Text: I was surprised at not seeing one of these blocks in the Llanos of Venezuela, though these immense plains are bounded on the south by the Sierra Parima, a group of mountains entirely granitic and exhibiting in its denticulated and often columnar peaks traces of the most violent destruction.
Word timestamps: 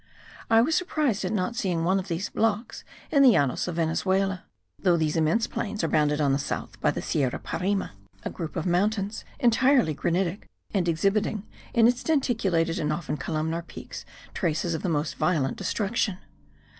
I 0.49 0.61
was 0.61 0.73
surprised 0.73 1.23
at 1.25 1.31
not 1.31 1.55
seeing 1.55 1.83
one 1.83 1.99
of 1.99 2.07
these 2.07 2.29
blocks 2.29 2.83
in 3.11 3.21
the 3.21 3.29
Llanos 3.33 3.67
of 3.67 3.75
Venezuela, 3.75 4.45
though 4.79 4.97
these 4.97 5.15
immense 5.15 5.45
plains 5.45 5.83
are 5.83 5.87
bounded 5.87 6.19
on 6.19 6.33
the 6.33 6.39
south 6.39 6.81
by 6.81 6.89
the 6.89 7.03
Sierra 7.03 7.37
Parima, 7.37 7.91
a 8.23 8.31
group 8.31 8.55
of 8.55 8.65
mountains 8.65 9.23
entirely 9.39 9.93
granitic 9.93 10.49
and 10.73 10.87
exhibiting 10.87 11.43
in 11.75 11.87
its 11.87 12.01
denticulated 12.01 12.79
and 12.79 12.91
often 12.91 13.15
columnar 13.15 13.61
peaks 13.61 14.03
traces 14.33 14.73
of 14.73 14.81
the 14.81 14.89
most 14.89 15.17
violent 15.17 15.55
destruction. 15.55 16.17